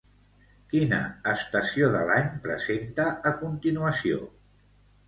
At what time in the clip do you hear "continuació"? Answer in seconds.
3.45-4.27